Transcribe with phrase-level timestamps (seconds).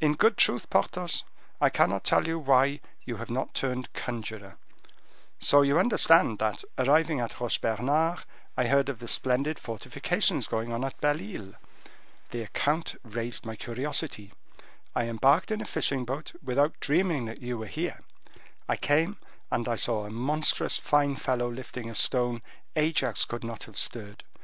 [0.00, 1.24] In good truth, Porthos,
[1.60, 4.58] I cannot tell why you have not turned conjuror.
[5.40, 8.20] So you understand that, arriving at Roche Bernard,
[8.56, 11.54] I heard of the splendid fortifications going on at Belle Isle.
[12.30, 14.32] The account raised my curiosity,
[14.94, 18.02] I embarked in a fishing boat, without dreaming that you were here:
[18.68, 19.16] I came,
[19.50, 22.40] and I saw a monstrous fine fellow lifting a stone
[22.76, 24.22] Ajax could not have stirred.